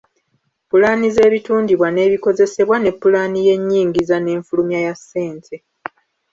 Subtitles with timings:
[0.69, 5.55] Pulaani z’ebitundibwa n’ebikozesebwa ne pulaani y’ennyingiza n’enfulumya ya ssente.